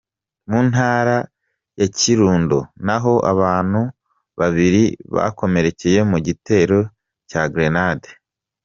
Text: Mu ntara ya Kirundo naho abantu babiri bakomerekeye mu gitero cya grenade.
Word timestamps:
Mu 0.49 0.59
ntara 0.69 1.15
ya 1.79 1.87
Kirundo 1.97 2.57
naho 2.85 3.13
abantu 3.31 3.81
babiri 4.39 4.83
bakomerekeye 5.15 5.99
mu 6.11 6.17
gitero 6.27 6.79
cya 7.29 7.43
grenade. 7.53 8.09